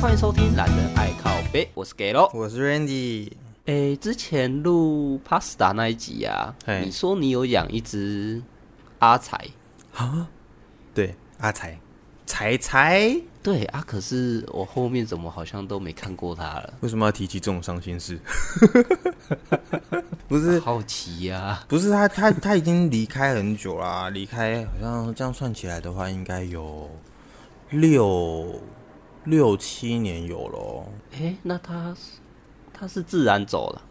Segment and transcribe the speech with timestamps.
[0.00, 3.30] 欢迎收听《懒人爱靠背》，我是 Gelo，我是 Randy。
[3.66, 8.42] 诶，之前录 Pasta 那一集啊，你说你有养一只
[9.00, 9.36] 阿才
[9.94, 10.26] 啊？
[10.94, 11.78] 对，阿财，
[12.24, 13.14] 财财。
[13.42, 16.72] 对啊，可是我后面怎么好像都没看过他了？
[16.80, 18.18] 为什么要提起这种伤心事？
[20.26, 21.64] 不是好奇呀、啊？
[21.68, 26.90] 不是他，他他已经离开很久啦，离开好像这样算起来的话，应该有
[27.68, 28.58] 六
[29.24, 30.92] 六七年有咯。
[31.12, 31.96] 哎，那他
[32.72, 33.82] 他是自然走了？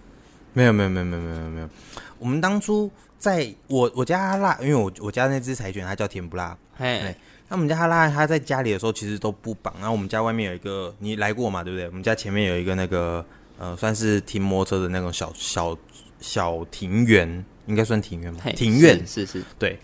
[0.54, 1.70] 没有没有没有没有没有没有。
[2.18, 7.16] 我们当初在我我家拉，因为我我家那只柴犬它叫甜不辣，嘿。
[7.52, 11.88] 那我们家阿拉它在家里的时候其实都不绑，然后我们家外面有一个，你来过嘛，对不对？
[11.88, 13.26] 我们家前面有一个那个
[13.58, 15.76] 呃，算是停摩托车的那种小小
[16.20, 18.44] 小庭园，应该算庭院吧？
[18.56, 19.80] 庭院是是，是，对。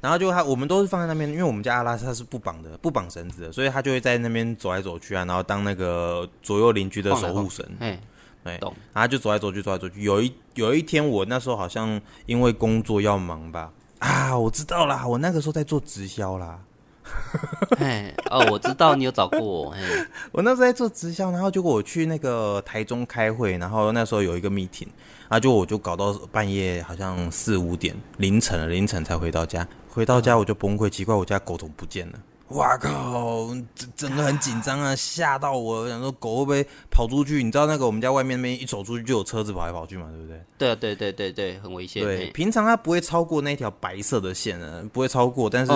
[0.00, 7.64] 然后就他我们都是放在那边，因为我们家阿拉斯他是不绑的，不绑绳子的，所以他就会在那边走来走去啊，然后当那个左右邻居的守护神。
[7.78, 8.00] 哎，
[8.44, 8.74] 对，懂。
[8.92, 10.02] 然后就走来走去，走来走去。
[10.02, 16.58] 有一有一天，我那时候好像因为工作要忙吧，啊，我知道啦，我那个时候在做直销啦。
[17.78, 19.74] 哎哦，我知道你有找过我。
[20.32, 24.88] 我那时候在做直销，然后结果我去那个台中开会，然后那时候有一个 meeting，
[25.28, 29.66] 然后就我就搞到半夜，好像四五点凌晨了，凌晨才回到家。
[29.88, 32.18] 回到家我就崩溃，奇怪我家狗怎么不见了？
[32.52, 33.48] 哇靠！
[33.74, 37.42] 整整个很紧张啊，吓到我，想说狗会不会跑出去？
[37.42, 40.40] 你知道那个我们家外面那边一走出去就有车子跑来跑去嘛，对不对？
[40.58, 42.02] 对啊，对对对对，很危险。
[42.02, 45.72] 对，平常它不会超过那条白色的线啊，不会超过，但是。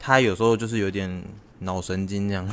[0.00, 1.10] 它有时候就是有点
[1.58, 2.48] 脑神经这样，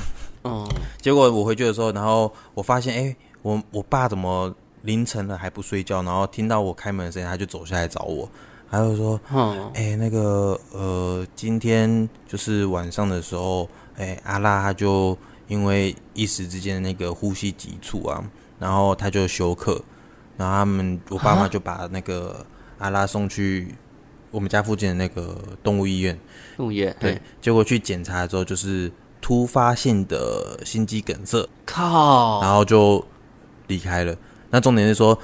[0.46, 0.68] 嗯，
[1.00, 6.02] 结果我回去的时候，然后我发现，哎、欸，我我爸怎么凌晨了还不睡觉？
[6.02, 8.28] 然后听到我开门的声音，他就走下来找我，
[8.70, 18.24] 他就说，嗯，哎、欸，那个，呃，今天就是晚上的时候，哎、欸，阿拉他就因为一时之间那个呼吸急促啊，
[18.60, 19.82] 然后他就休克，
[20.38, 22.46] 然后他们我爸妈就把那个
[22.78, 23.76] 阿拉送去。
[24.32, 25.34] 我们家附近的那个
[25.64, 26.20] 动物医院，
[26.58, 33.02] 动物医院对，结果去检查之后就是突发性的心肌梗塞，靠，然后就
[33.68, 34.14] 离开了。
[34.50, 35.18] 那重点是说，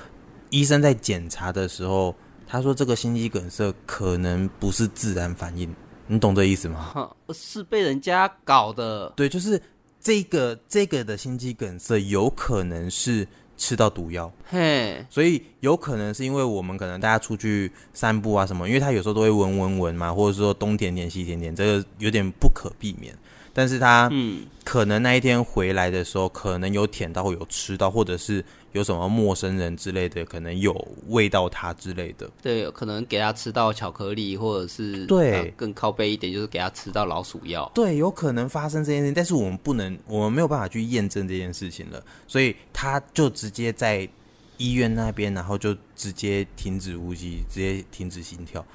[0.49, 2.15] 医生在检查的时候，
[2.51, 5.73] 他说这个心肌梗塞可能不是自然反应，
[6.07, 7.09] 你懂这意思吗？
[7.33, 9.11] 是被人家搞的。
[9.15, 9.61] 对，就是
[10.01, 13.27] 这个这个的心肌梗塞有可能是。
[13.57, 23.15] 吃到毒药，嘿，所以有可能是因为我们可能大家出去散步啊什么，因为他有时候都会闻闻闻嘛，或者说东舔舔西舔舔，这个有点不可避免。
[23.53, 28.43] 但是他嗯，可能那一天回来的时候，可能有舔到，有吃到，或者是
[28.73, 30.73] 有什么陌生人之类的，可能有
[31.07, 32.29] 喂到他之类的。
[32.41, 37.69] 对，可能给他吃到巧克力，或者是对更靠背一点，就是给他吃到老鼠药。
[37.73, 44.07] 对，有可能发生这件事情，但是我们不能，我们没有办法去验证这件事情了，所以他就直接在
[44.57, 48.65] 医院那边，然后就直接停止呼吸，直接停止心跳。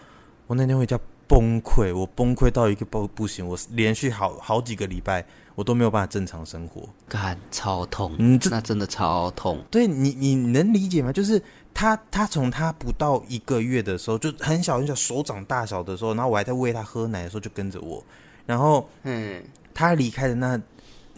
[0.47, 0.99] 我那天回家。
[1.29, 9.61] 崩溃，我崩溃到一个不不行，我连续好好几个礼拜，我都没有办法正常生活，干超痛，嗯，这那真的超痛。
[9.71, 11.11] 对你，你能理解吗？
[11.11, 11.43] 就是
[11.75, 18.05] 他，他从他不到一个月的时候，就很小很小，手掌大小的时候，然后我还在喂他喝奶的时候，就跟着我。
[18.44, 19.43] 然后，嗯，
[19.75, 20.61] 他离开的那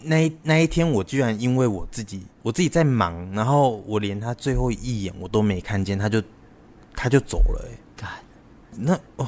[0.01, 6.23] 那那一天，我居然因为我自己，我自己在忙，然后我连他最后一眼我都没看见，他就
[6.95, 8.09] 他就走了，欸，干，
[8.71, 9.27] 那哦。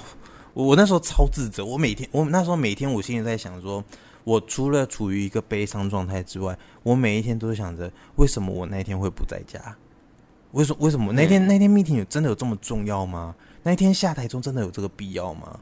[0.53, 3.81] 我那时候超自责，我每天，我那时候每天，我心里在想说，
[4.23, 9.75] 我除了处于一个悲伤状态之外，我每一天都是想着，为什么我那一天会不在家？
[10.51, 10.77] 为什么？
[10.81, 13.35] 为什么那天那天 meeting 有真的有这么重要吗？
[13.63, 15.59] 那一天下台中真的有这个必要吗？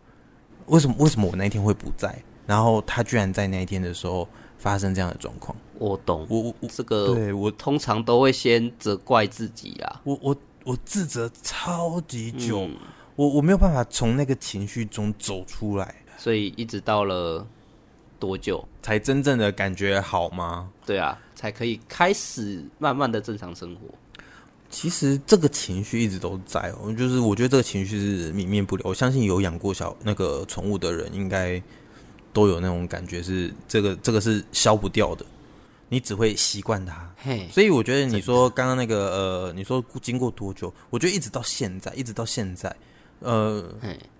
[0.67, 0.95] 为什么？
[0.99, 2.21] 为什么我那一天会不在？
[2.45, 4.27] 然后他居然在那一天的时候
[4.57, 5.55] 发生这样的状况？
[5.77, 12.61] 我懂，我我这个，对我通常都会先责怪自己啊，我我我自责超级久。
[12.61, 12.75] 嗯
[13.15, 17.45] 我我没有办法从那个情绪中走出来，所以一直到了
[18.19, 20.69] 多久才真正的感觉好吗？
[20.85, 23.81] 对啊，才可以开始慢慢的正常生活。
[24.69, 28.83] 其实这个情绪一直都在哦，就是我觉得这个情绪是泯灭不了。
[28.85, 31.59] 我相信有养过小那个宠物的人，应该
[32.31, 35.25] 都有那种感觉，是这个这个是消不掉的，
[35.87, 37.11] 你只会习惯它。
[37.17, 40.71] 嘿，所以我觉得你说刚刚那个呃，你说经过多久？
[40.91, 42.73] 我觉得一直到现在，一直到现在。
[43.21, 43.73] 呃，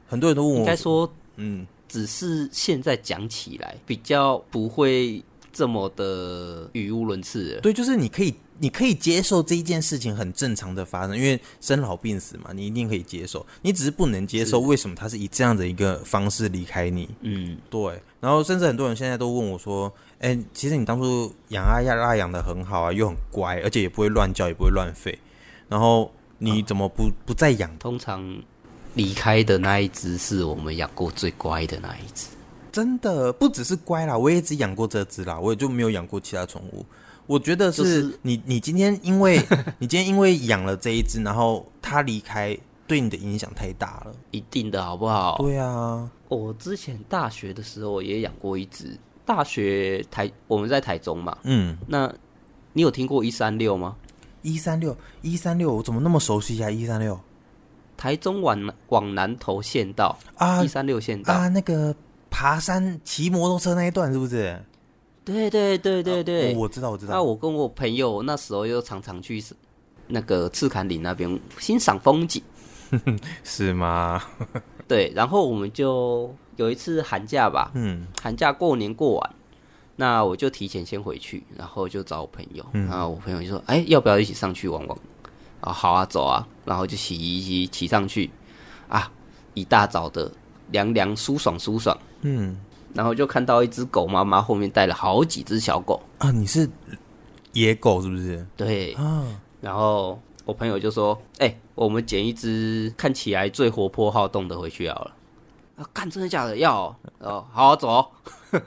[0.08, 5.22] 很多人都问我，应该说，嗯，只是现在讲起来比较不会
[5.52, 7.60] 这么的语无伦次。
[7.62, 13.46] 对，就是你可以你可以接受这一件事情很正常的发生，因为生老病死嘛，你一定可以接受。
[13.62, 17.10] 你只是不能接受为什么他是以这样的一个方式离开你。
[17.22, 18.00] 嗯，对。
[18.22, 25.18] 然后甚至很多人现在都问我说：“哎，其实你当初养阿亚拉养的很好啊，又很乖，而且也不会乱叫，也不会乱吠。
[25.68, 28.44] 然后你怎么不、啊、不再养？”通常
[28.96, 32.28] 离开的那一只是我们养过最乖的那一只。
[32.72, 36.86] 真的不只是乖啦，我也只养过这只啦，我也就没有养过其他宠物。
[37.26, 39.40] 我觉得是你，你今天因为
[39.80, 42.58] 你今天因为养了这一只，然后它离开，
[42.88, 45.38] 对你的影响太大了，一定的好不好？
[45.38, 48.98] 对啊，我之前大学的时候也养过一只。
[49.26, 52.12] 大学台我们在台中嘛，嗯，那
[52.74, 53.96] 你有听过一三六吗？
[54.42, 56.72] 一三六一三六，我怎么那么熟悉呀？
[56.72, 57.20] 一三六，
[58.00, 58.58] 台中往
[58.88, 61.94] 往南投县道啊，一三六县道啊，那个
[62.30, 64.58] 爬山骑摩托车那一段是不是？
[65.26, 67.14] 对对对对对，啊，我知道我知道。
[67.14, 69.44] 那我跟我朋友那时候又常常去
[70.08, 72.42] 那个赤坎岭那边欣赏风景，
[73.44, 74.24] 是吗？
[74.88, 79.36] 对，然后我们就有一次寒假吧，嗯，寒假过年过完，
[79.98, 84.98] 那我就提前先回去，然后就找我朋友，嗯，然后我朋友就说：“哎，要不要一起上去玩玩？”
[85.62, 88.30] 啊，好啊，走啊，然后就洗一骑骑上去，
[88.88, 89.12] 啊，
[89.54, 90.32] 一大早的
[90.72, 92.60] 凉凉舒爽舒爽，嗯。
[92.92, 96.32] 然后就看到一只狗妈妈后面带了好几只小狗啊！
[96.32, 96.68] 你是
[97.54, 98.44] 野狗是不是？
[98.58, 99.24] 对啊。
[99.62, 105.16] 然后我朋友就说：“哎、欸，我们捡一只看起来最活泼好动的回去好了。”
[105.78, 106.58] 啊，干真的假的？
[106.58, 108.12] 要哦，哦好，好走、哦。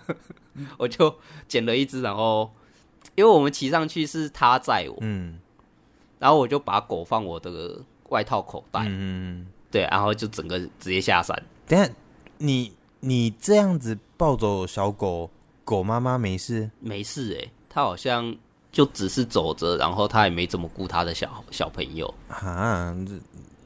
[0.79, 1.13] 我就
[1.49, 2.49] 捡了一只，然后
[3.17, 5.37] 因为我们骑上去是他载我，嗯，
[6.23, 7.77] 然后我就把狗放我的
[8.09, 11.37] 外套口袋，嗯，对，然后就整个直接下山。
[11.67, 11.91] 等下
[12.39, 12.73] 你。
[13.05, 15.29] 你这样子抱走小狗，
[15.65, 16.71] 狗妈妈没事？
[16.79, 18.33] 没事哎、欸，它好像
[18.71, 22.97] 就只是走着，然后它也没怎么顾它的小小朋友啊。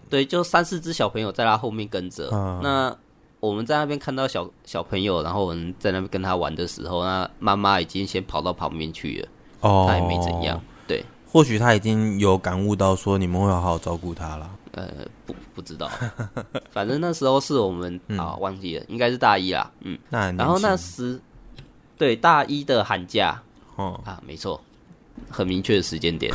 [0.08, 2.30] 对，就三四只小朋友在它后面跟着。
[2.34, 2.96] 啊、那
[3.40, 9.28] 我们在那边看到小小朋友，然后我们在那边跟他玩的时候，那妈妈已经先跑到旁边去了。
[9.60, 10.58] 哦，它也没怎样。
[10.88, 11.04] 对，
[11.36, 14.50] 或许他已经有感悟到说你们会好好照顾他了。
[14.72, 14.88] 呃，
[15.26, 15.86] 不不知道，
[16.72, 19.70] 反正那时候是我们、嗯、啊，忘记了，应该是大一啦。
[19.80, 21.20] 嗯，那然后那时
[21.98, 23.38] 对大一的寒假，
[23.74, 24.58] 哦啊，没错，
[25.28, 26.32] 很明确的时间点。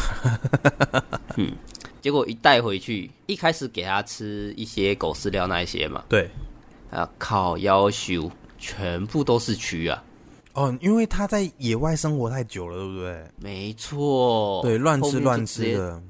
[1.38, 1.52] 嗯，
[2.00, 6.30] 结果一带回去，一开始给他吃一些狗饲料那一些嘛，对，
[6.92, 10.04] 啊，靠要求全部都是蛆啊。
[10.54, 13.26] 哦，因为他在野外生活太久了，对不对？
[13.38, 16.02] 没错，对，乱吃乱吃的。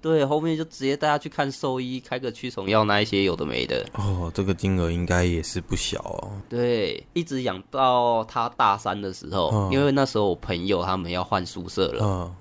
[0.00, 3.86] 对，后面就直接带他去看兽医，开个驱虫药，那一些有的没的。
[3.94, 6.32] 哦，这个金额应该也是不小哦。
[6.48, 12.04] 对，一直养到他大三的时候，哦、因为那时候我朋友他们要换宿舍了。
[12.04, 12.34] 哦、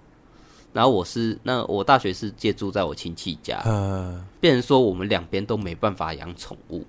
[0.74, 6.84] 然后我是那我大学是借住在我亲戚家，呃，变成说我们两边都没办法养宠物。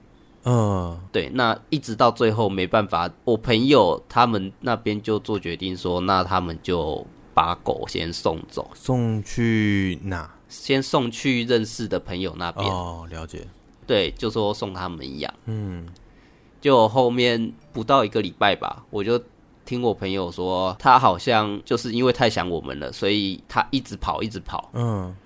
[0.44, 10.30] 嗯、呃，对，那一直到最后没办法，我朋友他们那边就做决定说，那他们就把狗先送走，送去哪？
[10.48, 13.46] 先送去认识的朋友那边哦，了解。
[13.86, 15.32] 对，就说送他们养。
[15.46, 15.86] 嗯，
[16.60, 19.18] 就后面不到一个礼拜吧，我就
[19.64, 24.70] 听我朋友说，他好像就是因为太想我们了，所以他一直跑，一直跑。
[24.74, 25.16] 嗯，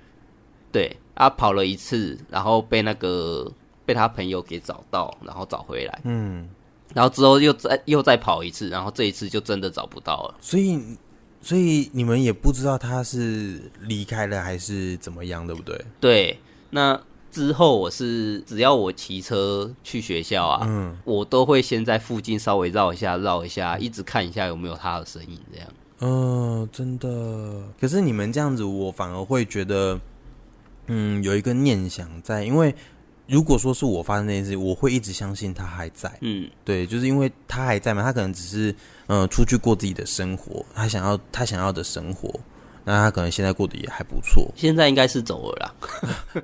[0.71, 3.51] 对，他跑了一次，然后被那个
[3.87, 6.01] 被他朋友给找到，然后找回来。
[6.05, 6.47] 嗯，
[6.93, 10.35] 然后之后又再又再跑一次，然后这一次就真的找不到了。
[10.43, 10.79] 所以。
[11.43, 15.85] 所以你们也不知道他是离开了还是怎么样，对不对？
[16.01, 16.41] 对。
[16.71, 17.01] 那
[17.31, 25.69] 之后我是只要我骑车去学校啊，嗯，我都会先在附近稍微绕一下，绕一下，一直看一下有没有他的身影，这样。
[26.01, 27.63] 嗯，真的。
[27.81, 30.01] 可是你们这样子，我反而会觉得，
[30.89, 32.75] 嗯，有一个念想在，因为。
[33.27, 36.17] 如果说是我发生这件事，我会一直相信他还在。
[36.21, 38.71] 嗯，对，就是因为他还在嘛，他可能只是
[39.09, 42.33] 嗯、呃、出去过自己的生活，他想要他想要的生活，
[42.85, 44.49] 那他可能现在过得也还不错。
[44.55, 45.75] 现在应该是走了啦，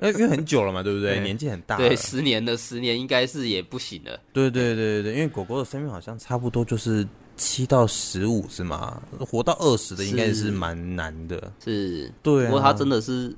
[0.13, 1.21] 因为很久了嘛，对不对？
[1.21, 4.19] 年纪很大，对，十年了，十年应该是也不行了。
[4.33, 9.01] 对对对对对，因为狗狗的生命好像差不多就是七到十五是吗？
[9.19, 11.37] 活到二十的应该是蛮难的。
[11.63, 13.33] 是，是对、啊，不过他真的是。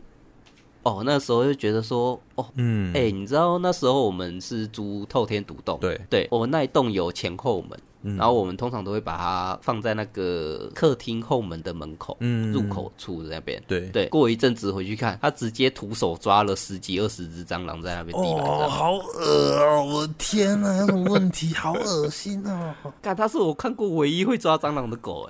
[0.86, 7.72] 哦，那时候就觉得说，哦，嗯，哎、欸，你知道那时候我们是租透天独栋，对，对，我们那一栋有前后门，
[8.18, 13.62] 然后我们通常都会把它放在那个客厅后门的门口，嗯，入口处的那边。
[13.68, 19.86] 对对，过一阵子回去看，他直接徒手抓了十几二十只蟑螂在那边地板上，好恶哦！
[19.86, 21.54] 我的天哪，有什么问题？
[21.54, 22.74] 好恶心哦！
[23.02, 25.30] 看，他是我看过唯一会抓蟑螂的狗，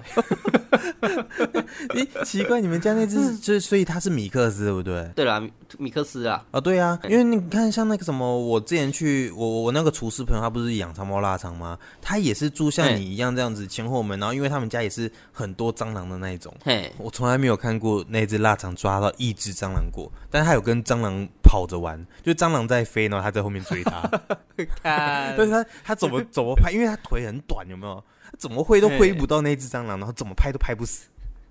[1.01, 5.09] 哎，奇怪，你们家那只就是，所以它是米克斯，对不对？
[5.15, 5.41] 对啦，
[5.77, 11.77] 米克斯啊，啊，对啊，因为你看，像那个什么，我之前去，我我那个厨师朋友，他不是养长毛腊肠吗？
[12.01, 16.55] 他也是住像你一样这样子前后门，然后因为他们家也是很多蟑螂的那一种。
[16.63, 24.01] 嘿，我从来没有看过那只腊肠抓到一只蟑螂过，但是他有跟蟑螂跑着玩，就蟑螂在飞，然后他在后面追他。
[24.83, 26.71] 看，但是他他怎么 怎么拍？
[26.71, 28.03] 因为他腿很短，有没有？
[28.37, 31.07] 怎么挥都挥不到那只蟑螂，然后怎么拍都拍不死。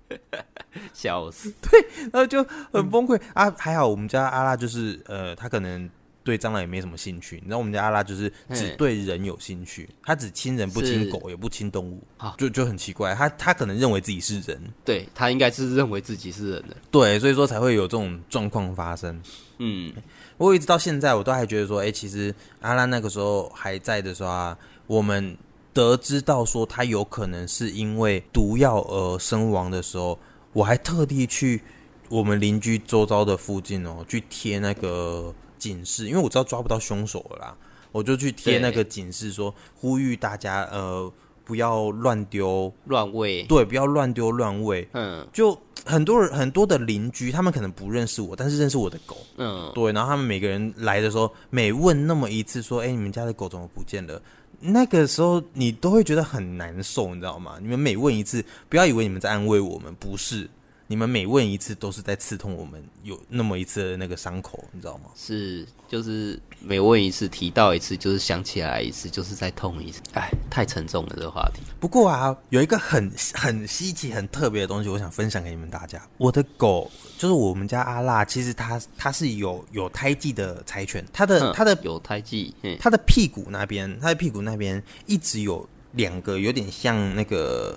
[0.93, 1.51] 笑死！
[1.61, 1.81] 对，
[2.11, 3.55] 然后就很崩溃、嗯、啊。
[3.57, 5.89] 还好我们家阿拉就是呃，他可能。
[6.25, 12.01] 对蟑螂也没什么兴趣，你知道我们家阿拉就是只对人有兴趣，他只亲人不亲狗，也不亲动物，
[12.35, 19.21] 就就很奇怪，他他可能认为自己是人，对他应该是认为自己是人的，对，所以说才会有这种状况发生。
[19.59, 19.93] 嗯，
[20.37, 25.37] 我一直到现在我都还觉得说，哎，其实阿拉那个时候还在的时候啊，我们
[25.73, 30.17] 得知到说他有可能是因为毒药而身亡的时候，
[30.53, 31.61] 我还特地去
[32.09, 35.31] 我们邻居周遭的附近哦，去贴那个。
[35.57, 37.55] 警示，因为我知道抓不到凶手了啦，
[37.91, 41.11] 我就去贴那个警示说，呼吁大家呃
[41.43, 44.87] 不要乱丢乱喂，对，不要乱丢乱喂。
[44.93, 49.17] 嗯，就很多人很多的邻居，他们可能不认识我，但是认识我的狗。
[49.37, 54.21] 嗯，对，然后他们每个人来的时候，每问那么一次，说，哎，你们家的狗怎么不见了？
[54.59, 57.57] 那个时候你都会觉得很难受，你知道吗？
[57.61, 60.49] 你们每问一次，不要以为你们在安慰我们，不是。
[60.87, 65.05] 你们每问一次都是在刺痛我们有那么一次的那个伤口，你知道吗？
[65.15, 69.99] 是，就是每问一次提到一次，就是想起来一次，就是在痛一次。
[70.13, 71.61] 哎，太沉重了这个话题。
[71.79, 75.99] 不过啊，有一个很很稀奇、很特别的东西，我想分享给你们大家。
[76.17, 87.75] 我的狗就是我们家阿辣，其实它它是有有胎记的柴犬，它的它的有胎记，它的屁股那边，它的屁股那边一直有两个有点像那个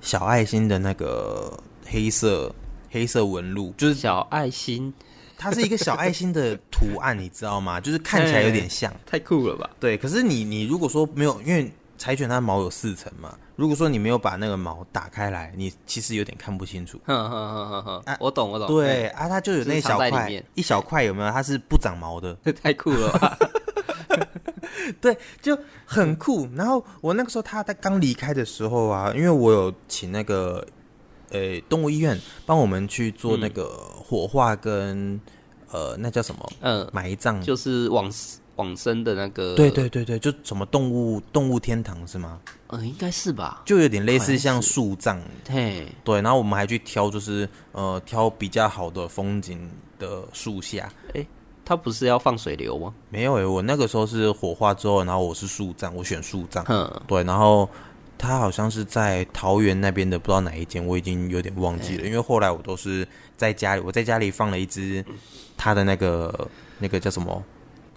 [0.00, 1.62] 小爱心的那个。
[1.90, 2.54] 黑色
[2.88, 4.92] 黑色纹路就是小爱心，
[5.36, 7.80] 它是一个小爱心的图案，你知道吗？
[7.80, 9.68] 就是看起来有点像，太酷了吧？
[9.80, 17.00] 对，可是你你如果说没有，因为柴犬它毛有四层嘛，如果说你没有把那个毛打开来，你其实有点看不清楚。
[17.04, 18.68] 哼哼哼哼哼，啊，我懂我懂。
[18.68, 21.30] 对啊，它就有那小块一小块，有没有？
[21.30, 23.38] 它是不长毛的， 太酷了吧？
[25.00, 26.48] 对，就很酷。
[26.54, 30.66] 然后我那个时候它在刚离开的时候啊，因为我有请那个。
[31.30, 33.68] 诶、欸，动物医院帮我们去做那个
[34.04, 35.20] 火化跟、嗯、
[35.70, 36.52] 呃，那叫什么？
[36.60, 38.10] 嗯，埋葬，就是往
[38.56, 39.54] 往生的那个。
[39.54, 42.40] 对对对对，就什么动物动物天堂是吗？
[42.68, 43.62] 嗯，应该是吧。
[43.64, 45.20] 就有点类似像树葬。
[45.48, 50.92] 嘿，对，然后我们还去挑，就是呃，挑比较好的风景的树下。
[51.14, 51.26] 哎、欸，
[51.64, 52.92] 他不是要放水流吗？
[53.08, 56.64] 没有诶、欸，我那个时候是火化之后，然后我是树葬，我选树葬。
[56.68, 57.68] 嗯，对，然后。
[58.20, 62.04] 他好像是在桃园那边的，不知道哪一间，我已经有点忘记了。
[62.04, 65.02] 因为后来我都是在家里，我在家里放了一只
[65.56, 67.42] 他的那个那个叫什么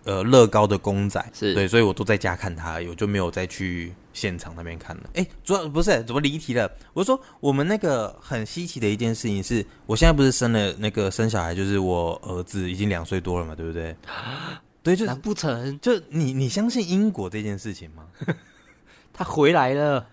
[0.05, 5.03] 呃乐高的公仔，是对，所以我都在家看他，我就没有再去现场那边看了。
[5.15, 6.71] 哎，主要不是怎么离题了？
[6.93, 13.93] 我说我们那个很稀奇的一件事情是，我现在不是生了那个生小孩，就是我儿子已经两岁多了嘛，对不对？
[14.81, 18.03] 对，就难不成就你你相信因果这件事情吗？
[19.11, 20.07] 他回来了。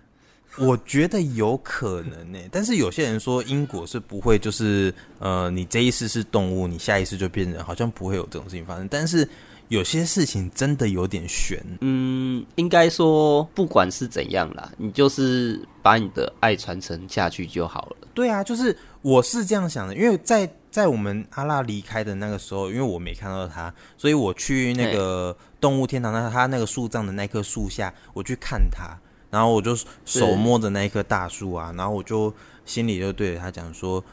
[0.58, 8.86] 我觉得有可能呢，但是有些人说因果是不会，就是呃，你这一世是动物，你下一世就变人，好像不会有这种事情发生。
[8.88, 9.26] 但是
[9.68, 11.64] 有些事情真的有点悬。
[11.80, 17.96] 嗯，应该说不管是怎样啦，你就是把你的爱传承下去就好了。
[18.12, 28.98] 对啊，就是我是这样想的，因为在在我们阿拉离开的那个时候，因为我没看到他，所以我去那个动物天堂，那他那个树葬的那棵树下，我去看他。
[29.30, 32.34] 然后我就手摸着那一棵大树啊，然后我就
[32.64, 34.04] 心里就对着他讲说，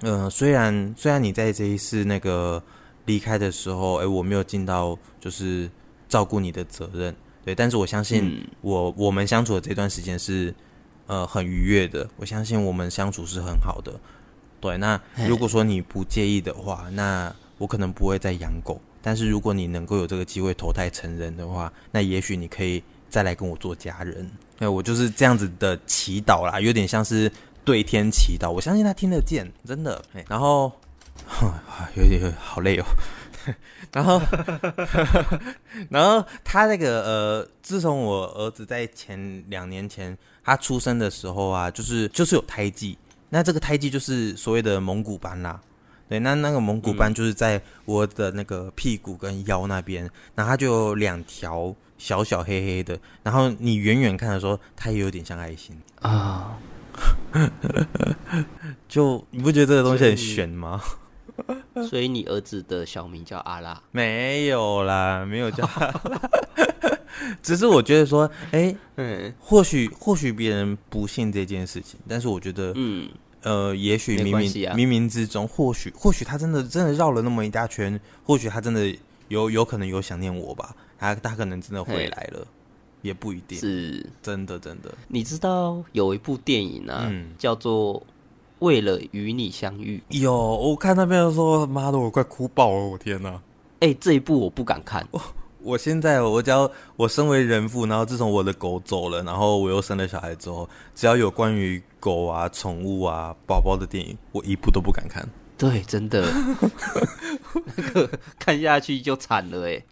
[0.00, 2.62] 嗯、呃，虽然虽然你在这一次那个
[3.04, 5.68] 离开的时候，哎，我没有尽到就是
[6.08, 10.54] 照顾你的责任，对，但是我相信我、嗯、我们相处的这段时间是
[11.06, 13.92] 呃很愉悦的，我相信我们相处是很好的，
[14.58, 14.78] 对。
[14.78, 22.82] 那如果说你不介意的话，那我可能不会再养狗，但是如果你能够有这个机会投胎成人的话，那也许你可以。
[23.10, 27.30] 再来跟我做家人，哎，我就是这样子的祈祷啦，有点像是
[27.64, 30.00] 对天祈祷，我相信他听得见，真的。
[30.28, 30.72] 然后，
[31.96, 32.84] 有点好累哦，
[33.92, 34.20] 然后，
[35.90, 42.96] 然后他那个呃，自从我儿子在前两年前他出生的时候啊，就是就是有胎记，
[43.28, 45.60] 那这个胎记就是所谓的蒙古斑啦。
[46.10, 56.58] 对，那那个蒙古斑就是在我的那个屁股跟腰那边，嗯、然后它就有两条小小黑黑的，然后你远远看的时候，它也有点像爱心啊。
[58.88, 60.80] 就你不觉得这个东西很玄吗？
[61.88, 63.80] 所以你儿子的小名叫阿拉？
[63.92, 66.20] 没有啦，没有叫阿拉。
[67.40, 73.08] 只是我觉得说，哎，嗯，或许或许别人不信这件事情，但是我觉得，嗯，
[73.42, 78.94] 呃，也许冥冥、啊、冥冥之中，或许或许他真的真的绕了那么一大圈，或许他真的
[79.28, 82.46] 有有可能有想念我吧，他他可能真的回来了，
[83.02, 84.92] 也不一定是真的真的。
[85.08, 88.02] 你知道有一部电影呢、啊，嗯、叫做。
[88.60, 92.84] 为了与你相遇，有我看那边说，妈的，我快哭爆了！
[92.88, 93.30] 我天哪！
[93.78, 95.02] 哎、欸，这一部我不敢看。
[95.12, 95.22] 我
[95.62, 105.28] 我现在，我只要我身为人父，然后自从我的狗走了，然后我又生了小孩之后，只要有关于狗啊、宠物啊、宝宝的电影，我一部都不敢看。
[105.56, 106.26] 对，真的，
[107.76, 109.84] 那个看下去就惨了哎。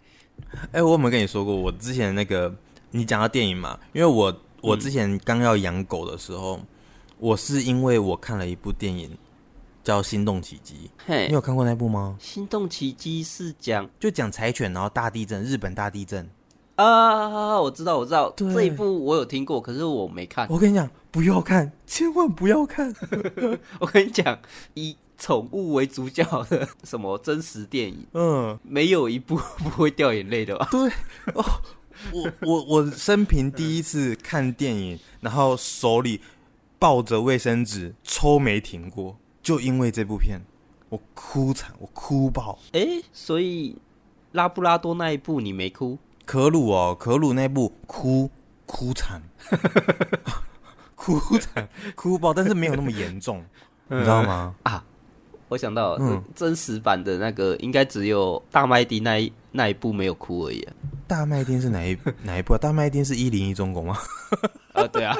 [0.51, 2.53] 哎、欸，我有没有跟你说过，我之前那个
[2.91, 3.79] 你讲到电影嘛？
[3.93, 6.57] 因为我我之前刚要养狗的时候。
[6.57, 6.67] 嗯
[7.19, 9.17] 我是因为我看了一部电影，
[9.83, 10.89] 叫《心动奇迹》。
[11.05, 12.17] 嘿，你有看过那部吗？
[12.23, 16.29] 《心动奇迹》是讲就讲柴犬，然后大地震，日本大地震
[16.83, 17.59] 啊！
[17.59, 20.47] 我知道，我知道，这一部我有听过，可是我没看。
[20.49, 22.93] 我跟你讲，不要看，千万不要看！
[23.79, 24.39] 我跟你讲，
[24.75, 30.67] 以宠物为主角的什么真实电影，嗯，没有一部不会掉眼泪的吧？
[30.71, 30.89] 对
[31.35, 31.43] 哦，
[32.13, 36.21] 我我我生平第一次看电影，然后手里。
[36.81, 40.39] 抱着卫生纸抽没停过，就因为这部片，
[40.87, 42.57] 我哭惨，我哭爆。
[42.71, 43.75] 哎、欸，所以
[44.31, 45.97] 拉布拉多那一部你没哭？
[46.29, 48.29] 可鲁哦，可鲁那部哭
[48.67, 49.19] 哭惨，
[50.93, 53.43] 哭惨哭爆，但是没有那么严重，
[53.87, 54.53] 你知道吗？
[54.61, 54.85] 啊，
[55.47, 60.73] 我想到、嗯、真实版的那个，应该只有大麦迪那一那一部没有哭而已、啊。
[61.07, 62.59] 大麦町是哪一 哪一部啊？
[62.61, 63.97] 大麦町是一零一中国吗？
[64.73, 65.17] 啊，对啊。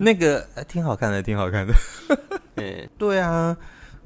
[0.00, 1.72] 那个挺好看的，挺好看的。
[2.56, 3.56] 对，对啊，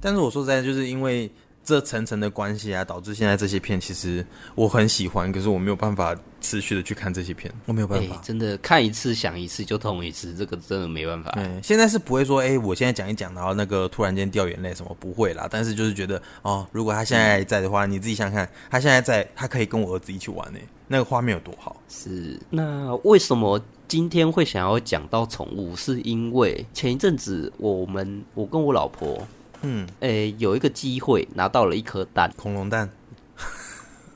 [0.02, 1.32] 但是我说实在，就是因为
[1.64, 8.20] 这层层的关系啊，导致现在这些片其实我很喜欢，可是我没有办法持续的去看这些片，我没有办法。
[8.22, 11.30] 真的看一次想一次就痛一次，这个真的没办法。
[11.32, 15.46] 对，现在是不会说，哎，我现在讲一讲，然后那个突然间掉眼泪什么不会啦。
[15.50, 21.76] 但是就是觉得，哦，如果他现在在的话，你自己想想看，他现在在，他可以跟我儿子一起玩呢，那个画面有多好。
[21.88, 23.60] 是，那为什么？
[23.88, 29.22] 今天会想要讲到宠物，是因为前一阵子我们我跟我老婆，
[29.62, 32.90] 嗯，诶、欸，有一个机会拿到了一颗蛋，恐龙蛋。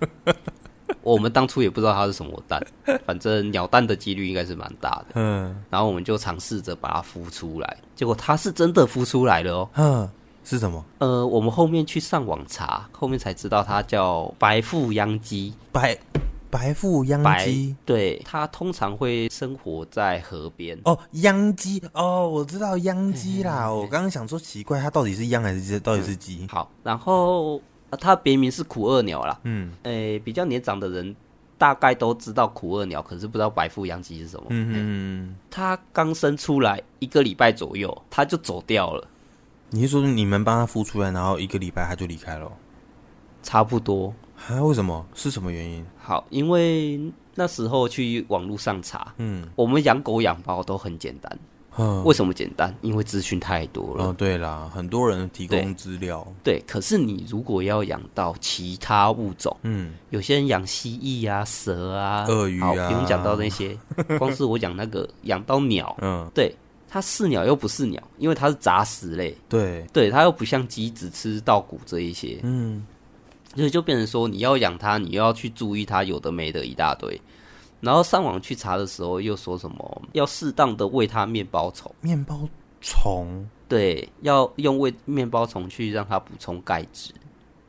[1.02, 2.61] 我们当初也不知道它是什么蛋，
[3.06, 5.06] 反正鸟蛋的几率应该是蛮大的。
[5.14, 9.68] 嗯，然后我们就尝试着把它孵出来，结果它是真的孵出来了哦。
[9.76, 10.11] 嗯，
[10.44, 10.85] 是什么？
[10.98, 15.54] 呃，我们后面去上网查，后面才知道它叫白腹秧鸡。
[15.72, 15.96] 白。
[16.50, 20.78] 白腹秧鸡，对，它通常会生活在河边。
[20.85, 23.70] 哦，秧鸡，哦，我知道秧鸡啦。
[23.70, 26.46] 我刚刚想说奇怪，它到底是秧还是到底是鸡？
[26.50, 27.61] 好，然后
[28.00, 29.38] 它别名是苦二鸟啦。
[29.42, 31.14] 嗯，诶、欸，比较年长的人
[31.59, 34.46] 大概都知道苦二鸟，可是不知道白腹秧鸡是什么。
[34.50, 39.06] 嗯嗯，它刚生出来一个礼拜左右，它就走掉了。
[39.70, 42.50] 你是说你们帮它孵出来，然后一个礼拜它就离开了？
[43.42, 44.14] 差不多。
[44.49, 44.62] 啊？
[44.62, 45.05] 为什么？
[45.14, 45.85] 是什么原因？
[45.99, 47.01] 好，因为
[47.35, 51.38] 那时候去网络上查，嗯，我们养狗养猫都很简单。
[51.79, 52.75] 嗯，为什么简单？
[52.81, 54.05] 因为资讯太多了。
[54.07, 56.27] 哦，对啦，很多人提供资料。
[56.42, 63.77] 对，可是你如果要养到其他物种，嗯，有些人养蜥蜴啊、蛇啊、鳄鱼啊，不用讲到那些，
[64.18, 66.57] 光是我讲那个养到鸟，嗯，对，
[66.88, 69.37] 它是鸟又不是鸟，因为它是杂食类。
[69.46, 72.87] 对，对，它又不像鸡只吃稻谷这一些，嗯。
[73.57, 77.21] 所以就变成说，你要养它，你要去注意它，有的没的一大堆。
[77.81, 81.90] 然后上网去查的时候，又说什么要适当的喂它面包虫。
[82.01, 82.49] 面包
[82.81, 83.47] 虫？
[83.69, 87.12] 对，要用喂面包虫去让它补充钙质。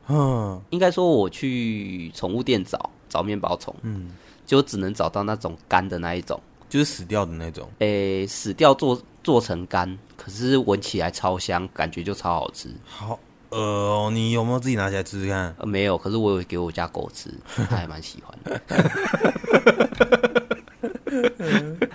[0.08, 4.10] 嗯，应该说我去宠物店找找面包虫，嗯，
[4.46, 7.68] 就只能找到那种干的那一种，就是死掉的那种。
[7.78, 12.70] 诶，死掉做做成干，可是闻起来超香，感觉就超好吃。
[12.86, 13.18] 好。
[13.50, 15.54] 呃，你有没有自己拿起来吃吃看？
[15.58, 17.32] 呃，没有，可是我有给我家狗吃，
[17.68, 18.60] 它还蛮喜欢的。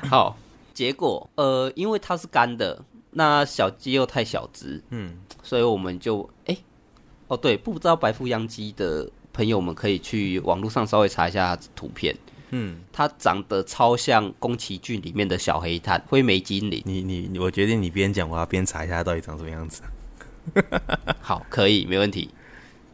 [0.10, 0.38] 好，
[0.74, 6.64] 结果呃，因为它是干的，那小鸡又太小只，嗯，所以我们就哎、欸，
[7.28, 12.16] 哦对，不知道白腹秧鸡的朋友们可以去网络上稍微查一下图片。
[12.56, 16.84] 嗯，它长得超像宫崎骏里面的小黑炭灰眉精灵。
[16.86, 19.82] 你你，我决定你边讲，我要边查一下它到底长什么样子。
[21.22, 22.30] 好，可以，没问题。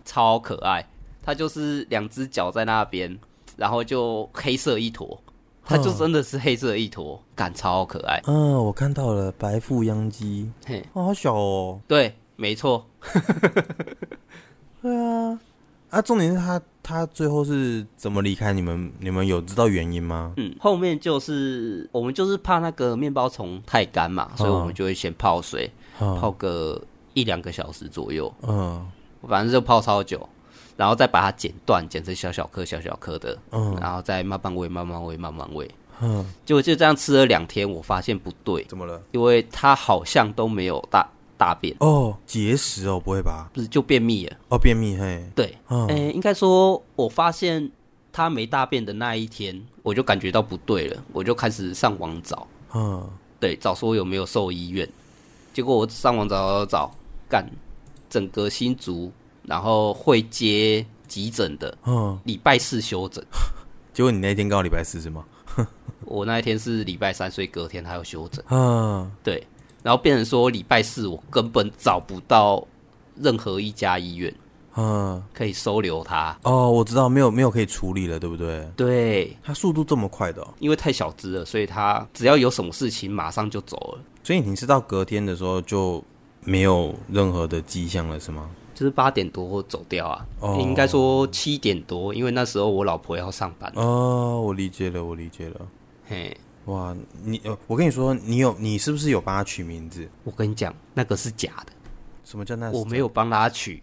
[0.06, 0.86] 超可爱，
[1.24, 3.18] 它就是两只脚在那边，
[3.58, 5.22] 然后就黑色一坨，
[5.64, 8.20] 它就真的是黑色一坨，感超可爱。
[8.26, 11.80] 嗯，我看到了白腹秧鸡，嘿，哦，好小哦。
[11.88, 12.88] 对，没错。
[14.82, 15.40] 对啊。
[15.92, 18.54] 啊，重点是他他最后是怎么离开？
[18.54, 20.34] 你们你们有知道原因吗？
[20.38, 26.80] 嗯，后面就是我们就是怕那个面包虫太干嘛，所以我们就会先泡水，哦、泡个
[27.14, 28.34] 一两个小时左右。
[28.42, 28.86] 嗯，
[29.28, 30.28] 反正就泡超久，
[30.76, 33.38] 然后再把它剪断，剪成小小颗小小颗的。
[33.52, 35.70] 嗯，然后再慢慢喂，慢慢喂，慢慢喂。
[36.02, 39.02] 嗯，结果就这样吃了两天，我发现不对，怎么了？
[39.12, 41.08] 因为它好像都没有大。
[41.40, 43.50] 大便哦，结石哦，不会吧？
[43.54, 44.36] 不是，就便秘了。
[44.50, 45.24] 哦，便秘嘿。
[45.34, 47.72] 对，嗯、欸，应该说，我发现
[48.12, 54.86] 他没大便的那一天，我就感觉到不对了，我就开始上网找，嗯，对，找说有没有兽医院。
[55.54, 56.92] 结果我上网找找找，
[57.30, 57.48] 干，
[58.10, 59.12] 整个新竹，
[59.44, 63.24] 然后会接急诊的，嗯，礼拜四休诊。
[63.94, 65.24] 结果你那天刚好礼拜四是吗？
[66.06, 68.44] 我那一天是礼拜三，所以隔天还有休诊。
[68.50, 69.46] 嗯，对。
[69.82, 72.68] 然后变成说礼拜四我根本找不到
[73.16, 74.34] 任何一家医院，
[74.76, 76.38] 嗯，可以收留他。
[76.44, 78.70] 哦，我知道，没有没有可以处理了，对不对？
[78.76, 84.04] 对，他速度这么快的，因为太小只了，所以他只要有什么事情马上就走了。
[84.22, 86.04] 所以你是到隔天的时候就
[86.44, 88.50] 没有任何的迹象了，是吗？
[88.74, 93.70] 就是八点多走掉啊，哦，应该说七点多，因为那时候我老婆要上班。
[93.76, 95.68] 哦，我理解了，我理解了，
[96.08, 96.36] 嘿。
[96.66, 100.08] 哇，你呃，我跟你说，你有你是不是有帮他取名字？
[100.24, 101.74] 我跟你讲，那个是假的。
[102.24, 102.70] 什么叫那？
[102.70, 103.82] 我没有帮他取，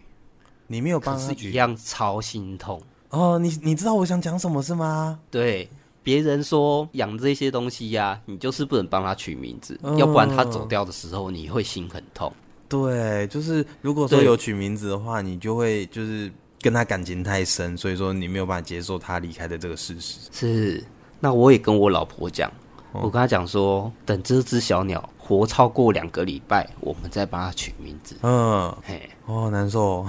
[0.67, 3.37] 你没有帮他取，是一样超心痛哦。
[3.37, 5.19] 你你知道我想讲什么是吗？
[5.29, 5.69] 对，
[6.01, 12.31] 别人说养这些东西呀、啊，你就是不能帮他取名字，嗯、要不然他走掉的时候你会心很痛。
[12.69, 20.19] 对，就是如果说有取名字的话，你就会就是跟他感情太深，所以说你没有办法接受他离开的这个事实。
[20.31, 20.83] 是，
[21.19, 22.51] 那我也跟我老婆讲。
[22.93, 28.15] 我跟她讲说，等这只小鸟活超过两个礼拜，我们再帮它取名字。
[28.23, 30.03] 嗯，嘿，哦，难受，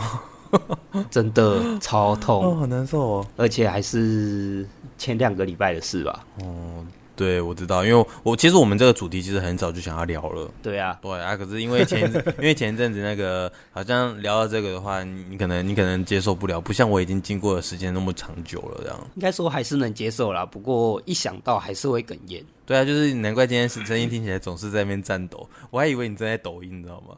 [1.11, 4.66] 真的超痛，哦，好难受哦，而且还是
[4.97, 6.25] 前两个礼拜的事吧。
[6.40, 6.87] 哦。
[7.18, 10.48] 对，我知道，因为我其实我们这个主题其实很早就想要聊了。
[10.62, 18.96] 对啊，对啊，可是因为前因为前一阵子那个好像聊到这个的话，你可能你可能接受不了，不像我已经经过的时间那么长久了这样。
[19.16, 22.40] 应该说还是能接受啦，不过一想到还是会哽咽。
[22.64, 27.16] 对啊，就是难怪今天声音听起来总是在那边颤抖，我还以为你正在抖音，你知道吗？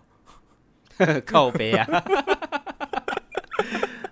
[1.27, 1.87] 靠北啊！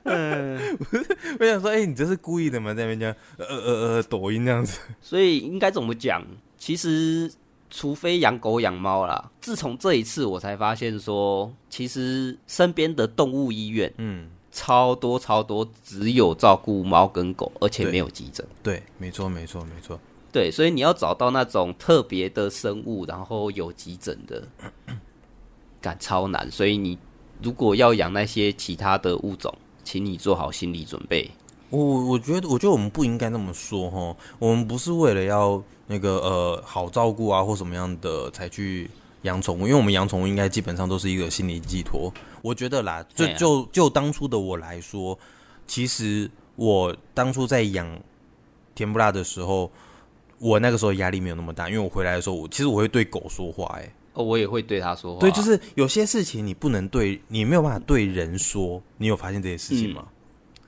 [0.09, 0.79] 嗯，
[1.39, 2.73] 我想说，哎、欸，你这是故意的吗？
[2.75, 4.81] 在那边讲呃呃呃抖音那样子。
[5.01, 6.25] 所以应该怎么讲？
[6.57, 7.31] 其实，
[7.71, 9.31] 除非养狗养猫啦。
[9.41, 18.45] 自从这一次，我才发现说，其实身边的动物医院，嗯，超多超多，只有照顾猫跟狗，而且没有急诊。
[18.63, 20.01] 对，没错，没错，没错。
[20.33, 24.47] 对，所以你要找到那种特别的生物，然后有急诊的，
[25.81, 26.51] 感超难。
[26.51, 26.99] 所以你
[27.43, 29.55] 如果要养那些其他的物种，
[29.89, 31.31] 请你做好心理准备。
[31.71, 34.15] 我我觉得，我觉得我们不应该那么说哈。
[34.39, 38.91] 我们不是为了要那个呃好照顾啊，或什么样的才去
[39.23, 42.13] 养宠物，因为我们养宠物应该基本上都是一个心理寄托。
[42.43, 45.19] 我觉得啦，就就就当初的我来说，
[45.67, 47.89] 其实我当初在养
[48.75, 49.71] 甜不辣的时候，
[50.39, 53.93] 我那个时候压力没有那么大，因为我回来的时候，我其实我会对狗说话、欸，哎。
[54.19, 55.21] 哦，我也会对他说话。
[55.21, 58.83] 对，就是有些事情你不能对，你没有办法对人说。
[58.97, 60.05] 你有发现这些事情吗？
[60.05, 60.13] 嗯、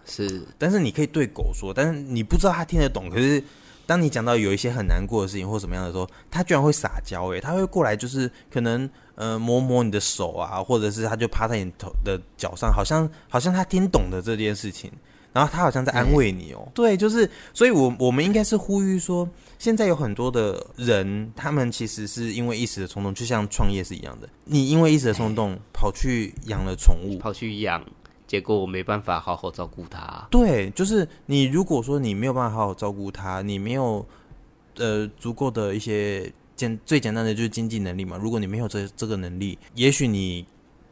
[0.05, 3.11] 是，但是你可以对狗说，但是你不知道他听得懂。
[3.11, 3.43] 可是
[3.87, 14.93] 当你讲到有一些很难过的事情或什么样的时候，他居然会撒娇，诶，他会过来，就是可能呃摸摸你的手啊，或者是他就趴在你头的脚上，好像好像他听懂的这件事情。
[15.33, 27.81] 然后他好像在安慰你哦，嗯、对，就是，所以我，我我们应该是呼吁说，现在有很多的人，他们其实是因为一时的冲动，就像创业是一样的，你因为一时的冲动跑去养了宠物，跑去养，
[28.27, 30.27] 结果我没办法好好照顾它。
[30.31, 34.05] 对，就是你如果说你没有办法好好照顾它，你没有
[34.79, 40.45] 呃足够的一些简最简单的就是经济能力嘛，如果你没有这这个能力，也许你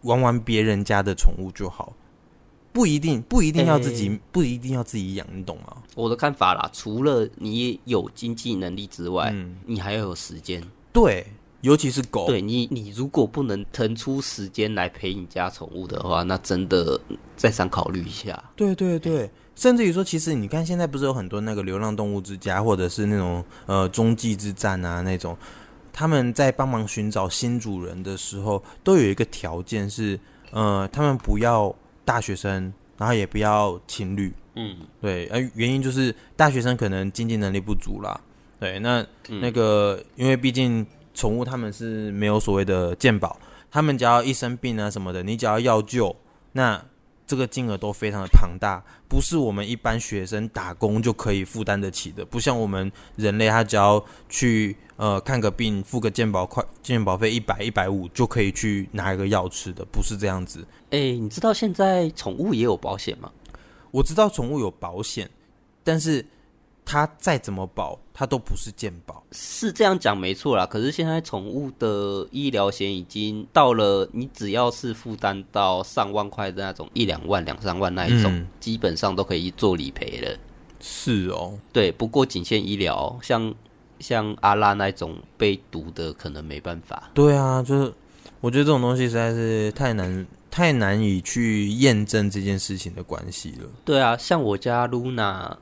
[0.03, 1.93] 玩玩别人家的宠物就好。
[2.73, 5.77] 不一定，不一定要自己，欸、不一定要自己养，你懂吗？
[5.95, 10.63] 我的看法啦，除了你有经济能力之外，嗯、你还要有时间。
[10.93, 11.27] 对，
[11.63, 12.27] 尤其是狗。
[12.27, 17.01] 对你，你如果不能腾出时间来陪你家宠物的话，那真的
[17.37, 18.43] 再三考虑一下。
[18.55, 25.37] 对对对，甚至于说，其实你看现在不是有很多那个流浪动物之家，或者是那种呃中继之战啊那种，
[25.93, 30.19] 他们在帮忙寻找新主人的时候，都有一个条件是，
[30.53, 31.75] 呃，他们不要
[32.09, 34.33] 大学生，然后也不要情侣。
[34.55, 38.19] 嗯，对，呃，原因就是大学生可能经济能力不足啦。
[38.59, 43.39] 对，那那个，嗯、因为毕竟宠物他们是没有所谓的健保，
[43.71, 46.17] 他们只要一生病啊什么的，你只要要救，
[46.53, 46.83] 那
[47.29, 52.25] 这个金额都非常的庞大，不是我们一般学生打工就可以负担得起的。
[52.25, 60.67] 不像我们人类，他只要去呃看个病，付个健保快健保费一百一百五就可以去拿一个药吃的，不是这样子。
[60.91, 63.31] 哎，你知道现在宠物也有保险吗？
[63.91, 65.29] 我知道宠物有保险，
[65.85, 66.25] 但是
[66.89, 69.23] 它再怎么保，它都不是健保。
[69.31, 70.65] 是这样讲没错啦。
[70.65, 80.35] 可是现在宠物的医疗险已经到了，你只要是负担到上万块的那种一两万、两三万那一种，嗯、基本上都可以做理赔了。
[80.81, 83.55] 是哦，对，不过仅限医疗，像
[84.01, 87.11] 像阿拉那种被毒的，可能没办法。
[87.13, 87.93] 对啊，就是
[88.41, 90.27] 我觉得这种东西实在是太难。
[90.51, 93.69] 太难以去验证这件事情的关系了。
[93.85, 95.57] 对啊，像我家露娜，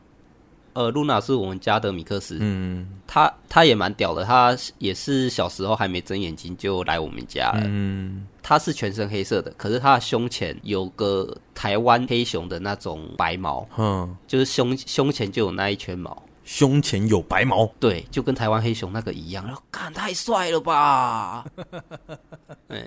[0.77, 21.47] 呃，露娜是我们家的米克斯，嗯，他他也蛮屌的，他也是小时候还没睁眼睛就来我们家了，嗯，他是全身黑色的，可是他的胸前有个台湾黑熊的那种白毛，嗯，就是胸胸前就有那一圈毛，胸前有白毛，对，就跟台湾黑熊那个一样，然后看太帅了吧，
[22.69, 22.87] 嗯。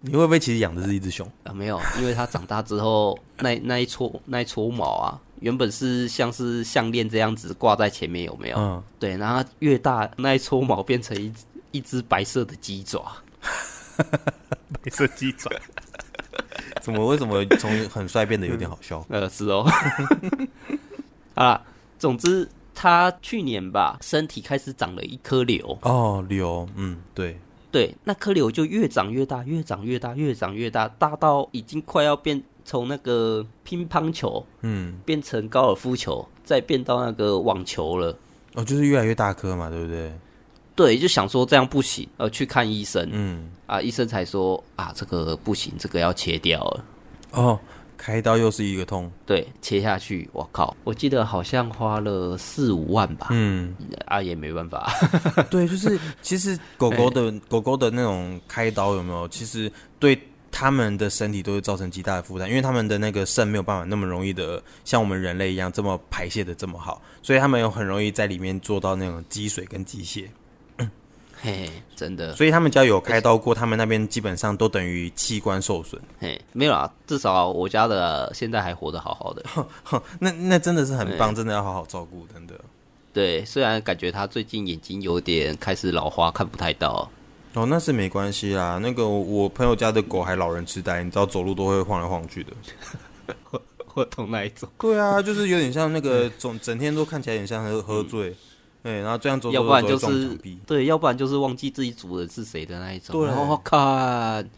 [0.00, 1.28] 你会不会其实养的是一只熊？
[1.42, 1.52] 啊？
[1.52, 8.56] 没有，因为它长大之后，那那一撮那一撮毛啊，原本是像是项链这样子挂在前面，有没有？
[8.58, 11.32] 嗯，对，然后越大，那一撮毛变成一
[11.72, 13.04] 一只白色的鸡爪，
[14.82, 15.50] 白色鸡爪，
[16.80, 17.06] 怎么？
[17.06, 19.04] 为什么从很帅变得有点好笑？
[19.10, 19.66] 呃，是哦。
[21.34, 21.62] 啊，
[21.98, 25.78] 总之，他去年吧，身体开始长了一颗瘤。
[25.82, 27.38] 哦，瘤，嗯，对。
[27.70, 38.14] 对，那颗瘤就越长越大，越长越大，越长越大，大到已经快要变从那个乒乓球，嗯，变成高尔夫球，再变到那个网球了。
[38.52, 40.12] 哦，就是越来越大颗嘛，对不对？
[40.76, 46.84] 对，就想说这样不行，呃，去看医生，嗯，啊，医生才说啊，这个不行，这个要切掉了。
[47.30, 47.58] 哦。
[48.00, 53.74] 开刀又是一个痛，对，切下去，我靠，我记得好像花了四五万吧，嗯，
[54.06, 54.88] 啊也没办法，
[55.50, 60.16] 对，就是其实狗狗的 狗狗的那种开刀有没有，其实对
[60.60, 70.28] 他们的身体都会造成极大的负担，因为他们的那个肾没有办法那么容易的像我们人类一样这么排泄的这么好，所以他们有很容易在里面做到那种积水跟积血。
[71.40, 76.02] 嘿，真的，所以他们家有开刀过，他们那边基本上都等于器官受损。
[76.18, 79.44] 嘿，没有啊，至少我家的现在还活得好好的。
[80.18, 82.58] 那那真的是很棒，真的要好好照顾，真的。
[83.12, 87.08] 对，虽然感觉他最近眼睛有点开始老花，看不太到。
[87.58, 88.78] 哦，那是没关系啦。
[88.80, 92.52] 那个我朋友家的狗还老人痴呆，你知道走路都会晃来晃去的。
[93.50, 93.62] 我
[93.94, 94.68] 我懂那一种。
[94.78, 98.30] 对啊，就是有点像那个总整天都看起来有点像喝喝醉。
[98.30, 98.36] 嗯
[98.80, 100.28] 对，然后这样走，要不然就是
[100.64, 103.20] 对，要不然就是忘记自己主人是谁的那一种。
[103.20, 104.48] 对，好看。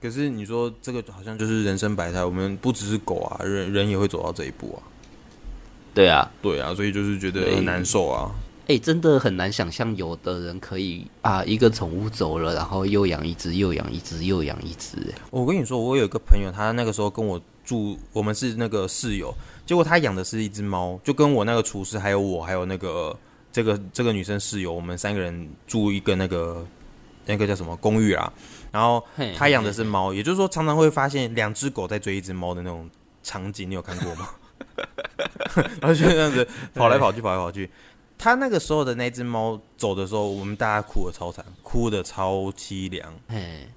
[0.00, 4.80] 可是你说这个好像就是人生百态，我们不只是狗啊，人人也会走到这一步啊。
[5.94, 8.32] 对啊，对啊，所以就是觉得很难受啊。
[8.70, 14.96] 哎，真的很难想象，有的人可以啊，一个宠物走了，然后又养一只，又养一只，又养一只。
[15.30, 19.34] 我跟你说，我有一个朋友，他那个时候跟我住，我们是那个室友，
[19.66, 23.16] 结果他养的是一只猫，就跟我那个厨师，还有我，还有那个。
[23.52, 26.64] 这个这个女生室友，我们三个人住一个那个
[27.26, 28.32] 那个叫什么公寓啊？
[28.70, 29.04] 然后
[29.36, 32.88] 他养的是猫，也就是说常常会发现两只狗在追一只猫的那种
[33.24, 34.28] 场景，你有看过吗？
[35.82, 37.68] 然后就这样子跑来跑去，跑来跑去。
[38.20, 43.10] 他那个时候的那只猫走的时候，我们大家哭的超惨，哭的超凄凉。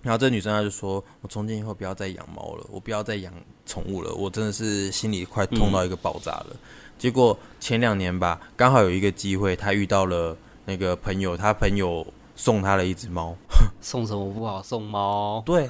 [0.01, 3.33] 然后这女生她就说：“我从今以后不要再养猫了，我不要再养
[3.65, 6.47] 宠物了，我真的是心里快痛到一个爆炸了。
[6.51, 6.57] 嗯”
[6.99, 13.33] 结果前两年吧，刚好有一个机会，她遇到了那个朋友，她朋友送她了一只猫。
[13.79, 14.61] 送什么不好？
[14.61, 15.41] 送猫？
[15.47, 15.67] 对，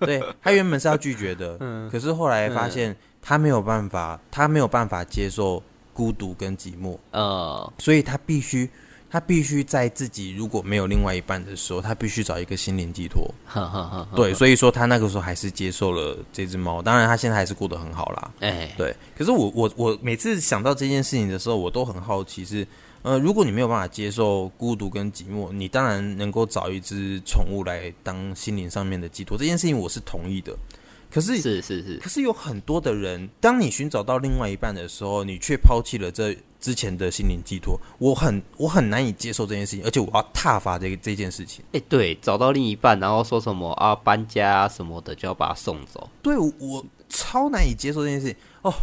[0.00, 5.62] 对，她原本是要拒绝的， 嗯，可是后来发现她没有办法，她没有办法接受
[5.94, 8.68] 孤独跟寂寞，呃，所以他必须。
[9.10, 13.32] 他必须在自己如果没有另外一半的时候，他必须找一个心灵寄托。
[14.16, 16.82] 对，所以说他那个时候还是接受了这只猫。
[16.82, 18.30] 当然，他现在还是过得很好啦。
[18.40, 18.92] 哎，对。
[19.16, 22.66] 可是我我我每次想到这件事情的时候，我都很好奇是，
[23.02, 29.38] 呃，如果你没有办法接受孤独跟寂寞，你当然能够找一只宠物来当心灵上面的寄托。
[29.38, 30.52] 这件事情我是同意的。
[31.14, 37.80] 可是是是是，可是有很多的人，当你寻找到另外一半的时候，你却抛弃了这之前的心灵寄托。
[37.98, 41.64] 我很我很难以接受这件事情，而且我要踏伐这这件事情。
[41.66, 46.10] 哎、欸，对，找到另一半，然后说什么啊搬家什么的，就要把他送走。
[46.20, 48.36] 对，我，我超难以接受这件事情。
[48.62, 48.74] 哦。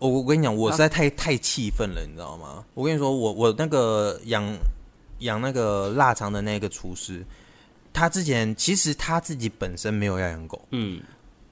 [0.00, 2.64] 我我跟你讲，我实在太太气愤了，你知道吗？
[2.72, 4.56] 我跟你说，我我那个养
[5.18, 7.26] 养那个腊肠的那个厨师，
[7.92, 11.02] 他之前其实他自己本身没有要养狗，嗯，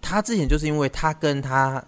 [0.09, 1.85] 他之前就是因为他跟他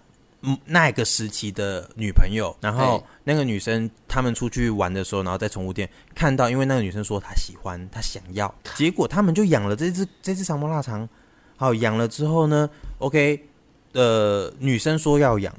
[0.65, 11.07] 那个时期的女朋友，然后那个女生他们出去玩的时候，然后在宠物店看到，因为那个女生说她喜欢，她想要，结果他们就养了这只这只长毛腊肠。
[11.55, 13.41] 好，养了之后呢，OK，
[13.93, 15.53] 呃，女生说要养。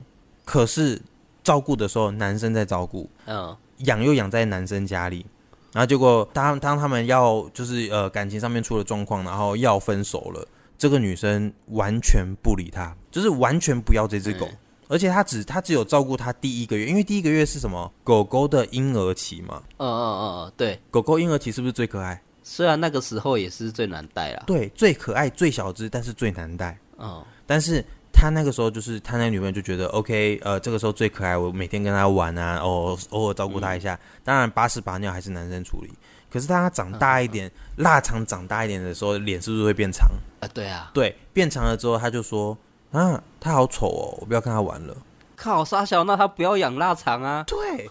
[0.44, 1.00] 可是
[1.42, 5.24] 照顾的时候，男生在照顾，嗯，养又养在男生家里，
[5.72, 10.46] 然后结果当当他们要就是呃感情上面出了状况，然后要分手了，
[10.80, 17.92] 这个女生完全不理他，就是完全不要这只狗，嗯、而且他只他只有照顾他第一个月，因为第一个月是什么？
[18.02, 22.18] 狗狗的婴儿期嘛，嗯嗯嗯，对，狗狗婴儿期是不是最可爱？
[22.42, 27.84] 虽然那个时候也是最难带啦，对，最可爱最小只，但是最难带，嗯，但是。
[28.12, 33.94] 他那个时候就是他那女朋友就觉得 OK，呃，这个时候最可爱，我每天跟他玩啊，哦偶尔照顾他一下。
[33.94, 35.90] 嗯、当然，把屎把尿还是男生处理。
[36.30, 40.08] 可是当他长大一点，腊肠、嗯、长大一点的时候，脸是不是会变长？
[40.40, 42.56] 啊，对啊，对，变长了之后，他就说
[42.92, 44.96] 啊，他好丑哦，我不要跟他玩了。
[45.36, 47.44] 靠，沙小，那他不要养腊肠啊？
[47.46, 47.90] 对，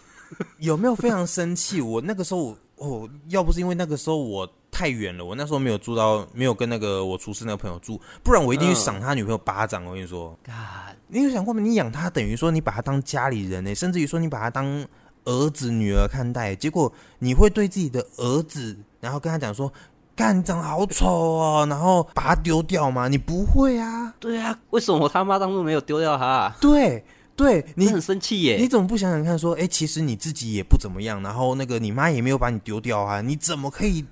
[0.59, 1.81] 有没有非常生气？
[1.81, 4.49] 我那个时候，哦，要不是因为那个时候我。
[4.71, 9.83] 太远了，我那时候没有住到，没有跟那个我厨师那个朋友住，不然我一定去赏他女朋友巴掌。
[9.83, 10.95] 我跟你说，God.
[11.07, 11.59] 你有想过吗？
[11.59, 14.85] 你养他等于说你把他当家里人呢，甚至于说你把他当
[15.29, 19.71] 儿子女儿看待，结果你会对自己的儿子，然后跟他讲说，
[20.15, 23.07] 干你长得好丑哦，然后把他丢掉吗？
[23.07, 24.13] 你不会啊？
[24.19, 26.53] 对啊，为什么我他妈当初没有丢掉他？
[26.59, 27.03] 对，
[27.35, 34.03] 对你很生气耶，你怎么不想想看说，哎，其实你自己也不怎么样，然后那个你妈也没有把你丢掉啊，你怎么可以？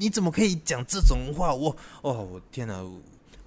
[0.00, 1.52] 你怎么可以讲这种话？
[1.52, 2.74] 我哦，我天哪！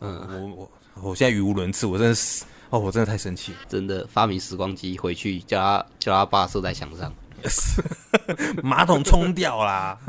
[0.01, 0.71] 嗯，我我
[1.09, 7.13] 我现在语无伦次，我真的是哦，我真的太生气了，真的发明时光机回去叫他叫他爸射在墙上，
[8.63, 9.97] 马桶冲掉啦！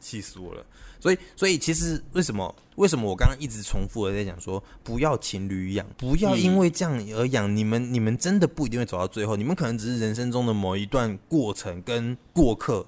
[0.00, 0.64] 气死我了！
[1.00, 12.86] 所以所以其实为什么为什么我刚刚一直重复的在讲说不要情侣养，不要因为这样而养，你们你们真的不一定会走到最后，你们可能只是人生中的某一段过程跟过客。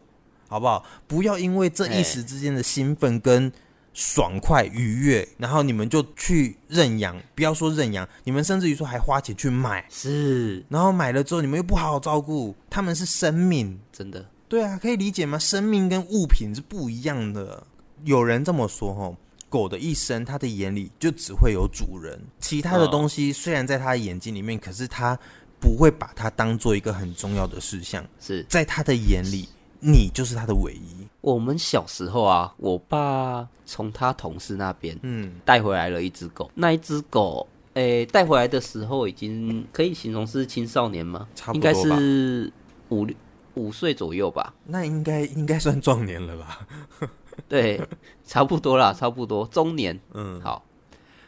[0.48, 0.84] 好不好？
[1.06, 3.52] 不要因为这一时之间的兴奋跟
[3.92, 7.20] 爽快愉悦，然后你们就去认养。
[7.34, 10.64] 不要说认养，你们甚至于说还花钱去买，是。
[10.68, 14.24] 然后买了之后，你们又不好好照顾，他们是生命，真的。
[14.48, 15.38] 对啊，可以理解吗？
[15.38, 17.66] 生命跟物品是不一样的。
[18.04, 19.16] 有人这么说哦，
[19.48, 25.18] 狗的一生，它的眼里就只会有主人，其他的东西虽然在它的眼睛里面，可是它
[25.60, 28.04] 不会把它当做一个很重要的事项。
[28.20, 29.48] 是在它的眼里。
[29.82, 31.08] 你就是它的唯一。
[31.20, 36.50] 我们小时候啊，我爸从他同事那边，嗯，带回来了一只狗。
[36.54, 41.28] 那一只狗，诶、欸，带回来的时候已经可以形容是青少年吗？
[41.34, 41.78] 差不多吧。
[41.78, 42.52] 应该是
[42.88, 43.06] 五
[43.54, 44.54] 五岁左右吧。
[44.64, 46.66] 那应该应该算壮年了吧？
[47.48, 47.80] 对，
[48.24, 49.98] 差不多啦，差不多中年。
[50.14, 50.64] 嗯，好。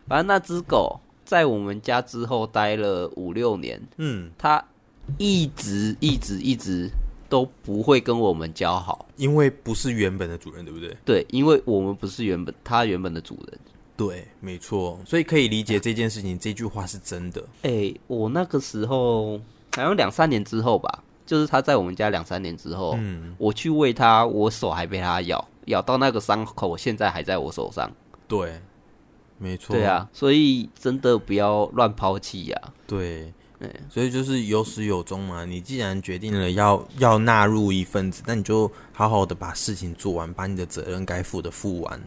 [0.08, 3.80] 反正那只狗在我们家之后待了五六年。
[3.98, 4.64] 嗯，它
[5.18, 6.90] 一直一直一直。
[7.32, 10.94] 都不会跟我们交好，因为不是原本的主人，对不对？
[11.02, 13.58] 对，因为我们不是原本他原本的主人。
[13.96, 16.38] 对，没错，所以可以理解这件事情。
[16.38, 17.40] 这句话是真的。
[17.62, 19.38] 哎、欸，我那个时候
[19.74, 27.90] 好像两三年之后吧，就是他在我们家两三年之后，嗯，我去喂他，我手还被他咬，咬到那个伤口，现在还在我手上。
[28.28, 28.60] 对，
[29.38, 29.74] 没错。
[29.74, 32.60] 对啊，所以真的不要乱抛弃呀。
[32.86, 33.32] 对。
[33.88, 35.44] 所以就是有始有终嘛。
[35.44, 42.00] 你既然决定了要要纳入一份子，那你就好好的把事情做完，把你的责任该负的负完，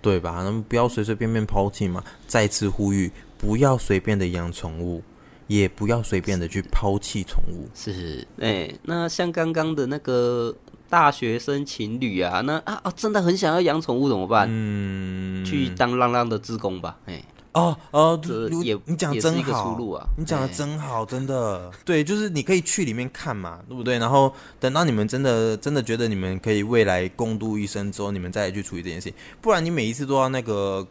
[0.00, 0.42] 对吧？
[0.44, 2.02] 那么不要随随便便抛弃嘛。
[2.26, 5.02] 再次呼吁，不要随便的养宠物，
[5.46, 7.68] 也不要随便的去抛弃宠物。
[7.74, 10.54] 是，哎，那像刚刚的那个
[10.88, 14.46] 大学生情侣啊，那啊啊，真的很想要养宠物怎么办？
[14.50, 17.22] 嗯，去当浪浪的志工吧，哎。
[17.52, 18.18] 哦哦，
[18.64, 23.98] 也你讲真好，啊、你讲的真好，真的对，就是你可以去里面看嘛，对不对？
[23.98, 29.14] 然后等到你们真的真的觉得你们可以未来共度一生之后，你们再去处理这件事情。
[29.42, 30.86] 不然你每一次都要那个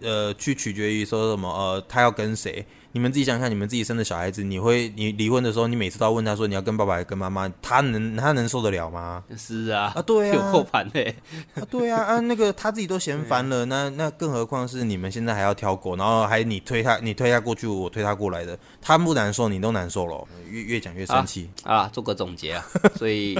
[0.00, 9.24] 呃，去取决于说什么呃，他要跟谁，你们自己想想看，你们自己生的小孩子，你会你离婚的时候，你每次都要问他说你要跟爸爸跟妈妈，他能他能受得了吗？
[9.36, 11.16] 是啊，啊对啊，有后盘嘞，
[11.56, 21.50] 啊对啊啊 那个他自己都嫌烦了，那那更何况是你们现在还要挑狗，然后还你推他你推他过去，我推他过来的，他不难受，你都难受了，越越讲越生气。
[21.64, 22.64] 啊，做个总结啊，
[22.94, 23.36] 所以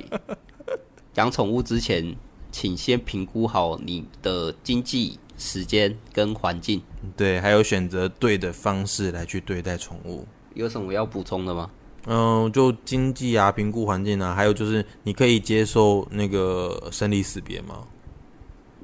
[1.14, 2.12] 养宠物之前，
[2.50, 5.16] 请先评估好你的经济。
[5.36, 6.82] 时间跟环境，
[7.16, 10.26] 对，还有选择对的方式来去对待宠物。
[10.54, 11.70] 有什么要补充的吗？
[12.06, 17.86] 嗯，就经济啊，评估环境啊，还有就是你可以接受那个生离死别吗？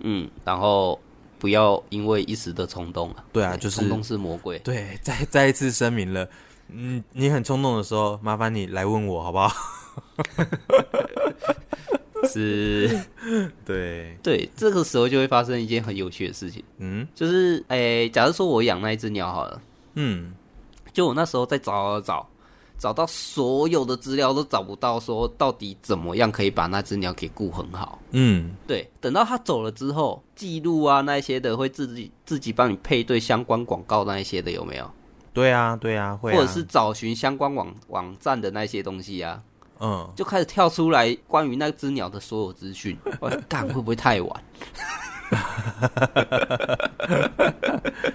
[0.00, 0.98] 嗯，然后
[1.38, 3.24] 不要因为一时的冲动啊。
[3.32, 4.58] 对啊，就是冲动是魔鬼。
[4.60, 6.28] 对，再再一次声明了，
[6.68, 9.54] 嗯，你很冲动的时候，麻烦你来问我好不好？
[12.32, 13.00] 是，
[13.64, 16.62] 对对，这个时候就会发生一件很有趣的事情。
[16.78, 19.60] 嗯，就是，哎、欸，假如说我养那一只鸟好了，
[19.94, 20.32] 嗯，
[20.92, 22.28] 就我那时候在找找找，
[22.78, 27.98] 找到所有的资料都找不到，说到底怎么样可以把那只鸟给顾很好。
[28.12, 34.90] 嗯，对，等到它走了之后，记录啊那些的会自己自己帮你配对相关广告那一些的有没有？
[35.32, 39.40] 对啊，对啊，会啊，或者是找寻相关网网站的那些东西啊。
[39.80, 42.96] 嗯，就开始跳出来关于那只鸟的所有资讯。
[43.18, 44.44] 我干会不会太晚？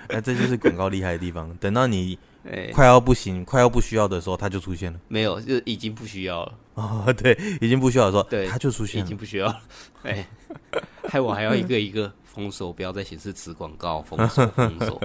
[0.10, 1.54] 那 这就是广告厉害的地方。
[1.56, 2.18] 等到你
[2.74, 5.00] 快要不行、欸、快要不需要的时候，它就出现了。
[5.08, 6.54] 没有，就已经不需要了。
[6.76, 9.62] 哦，对，已经不需要的时候，对，它就出现了，已经不需要了。
[10.04, 10.28] 哎、欸，
[11.08, 12.12] 害我还要一个一个。
[12.36, 14.02] 封锁，不要再显示此广告。
[14.02, 15.02] 封锁， 封锁，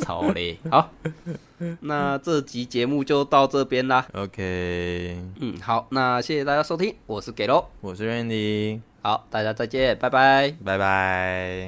[0.00, 0.58] 超累。
[0.68, 0.90] 好，
[1.80, 4.04] 那这集节目就到这边啦。
[4.12, 11.62] OK，嗯，好，那谢谢大家收听，我是给喽，我是 Randy，好，大家再见，拜拜，拜拜。